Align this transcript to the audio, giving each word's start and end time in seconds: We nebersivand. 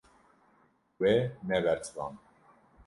We 0.99 1.11
nebersivand. 1.45 2.17